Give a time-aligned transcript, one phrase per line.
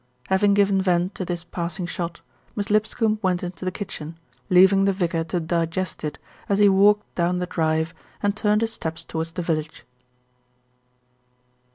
[0.29, 2.21] Having given vent to this passing shot,
[2.55, 4.17] Miss Lip scombe went into the kitchen,
[4.49, 6.17] leaving the vicar to digest it
[6.49, 7.93] as he walked down the drive
[8.23, 9.85] and turned his steps towards the village.